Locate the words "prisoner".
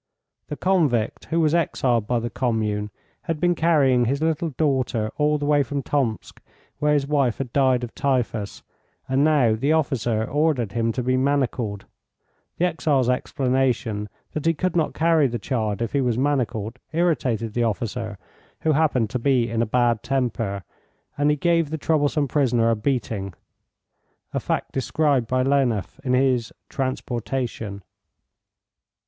22.27-22.71